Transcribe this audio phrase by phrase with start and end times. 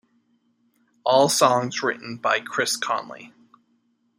[1.03, 3.31] All songs written by Chris Conley.